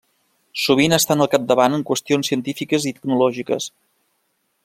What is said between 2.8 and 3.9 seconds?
i tecnològiques.